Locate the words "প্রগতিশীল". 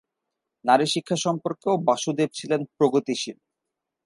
2.77-3.37